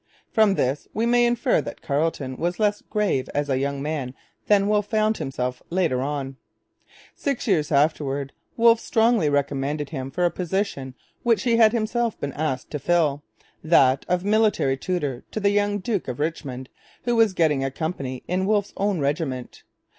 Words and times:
From 0.31 0.55
this 0.55 0.87
we 0.95 1.05
may 1.05 1.27
infer 1.27 1.61
that 1.61 1.83
Carleton 1.83 2.35
was 2.37 2.59
less 2.59 2.81
'grave' 2.81 3.29
as 3.35 3.51
a 3.51 3.59
young 3.59 3.83
man 3.83 4.15
than 4.47 4.67
Wolfe 4.67 4.87
found 4.87 5.17
him 5.17 5.31
later 5.69 6.01
on. 6.01 6.37
Six 7.13 7.45
years 7.45 7.71
afterwards 7.71 8.33
Wolfe 8.57 8.79
strongly 8.79 9.29
recommended 9.29 9.91
him 9.91 10.09
for 10.09 10.25
a 10.25 10.31
position 10.31 10.95
which 11.21 11.43
he 11.43 11.57
had 11.57 11.71
himself 11.71 12.19
been 12.19 12.33
asked 12.33 12.71
to 12.71 12.79
fill, 12.79 13.21
that 13.63 14.03
of 14.09 14.25
military 14.25 14.75
tutor 14.75 15.23
to 15.29 15.39
the 15.39 15.51
young 15.51 15.77
Duke 15.77 16.07
of 16.07 16.19
Richmond, 16.19 16.69
who 17.03 17.15
was 17.15 17.33
to 17.33 17.35
get 17.35 17.51
a 17.51 17.69
company 17.69 18.23
in 18.27 18.47
Wolfe's 18.47 18.73
own 18.77 18.99
regiment. 19.01 19.61